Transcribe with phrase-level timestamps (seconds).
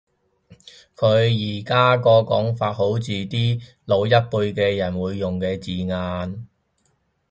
[0.95, 6.47] 佢而家個講法好似係啲老一輩嘅人會用嘅字眼